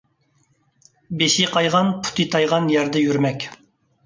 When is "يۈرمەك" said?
3.05-3.49